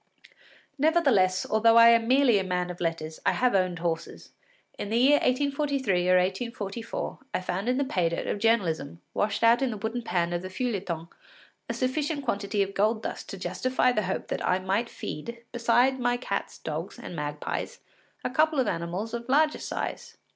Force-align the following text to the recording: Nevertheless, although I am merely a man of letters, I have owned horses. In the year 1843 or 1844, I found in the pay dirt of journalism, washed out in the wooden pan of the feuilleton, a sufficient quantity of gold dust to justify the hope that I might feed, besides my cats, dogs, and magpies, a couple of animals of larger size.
Nevertheless, 0.79 1.45
although 1.47 1.77
I 1.77 1.89
am 1.89 2.07
merely 2.07 2.39
a 2.39 2.43
man 2.43 2.71
of 2.71 2.81
letters, 2.81 3.19
I 3.23 3.33
have 3.33 3.53
owned 3.53 3.77
horses. 3.77 4.31
In 4.79 4.89
the 4.89 4.97
year 4.97 5.17
1843 5.17 6.09
or 6.09 6.17
1844, 6.17 7.19
I 7.35 7.39
found 7.41 7.69
in 7.69 7.77
the 7.77 7.83
pay 7.85 8.09
dirt 8.09 8.25
of 8.25 8.39
journalism, 8.39 8.99
washed 9.13 9.43
out 9.43 9.61
in 9.61 9.69
the 9.69 9.77
wooden 9.77 10.01
pan 10.01 10.33
of 10.33 10.41
the 10.41 10.49
feuilleton, 10.49 11.07
a 11.69 11.73
sufficient 11.75 12.25
quantity 12.25 12.63
of 12.63 12.73
gold 12.73 13.03
dust 13.03 13.29
to 13.29 13.37
justify 13.37 13.91
the 13.91 14.01
hope 14.01 14.29
that 14.29 14.43
I 14.43 14.57
might 14.57 14.89
feed, 14.89 15.43
besides 15.51 15.99
my 15.99 16.17
cats, 16.17 16.57
dogs, 16.57 16.97
and 16.97 17.15
magpies, 17.15 17.81
a 18.23 18.31
couple 18.31 18.59
of 18.59 18.65
animals 18.65 19.13
of 19.13 19.29
larger 19.29 19.59
size. 19.59 20.17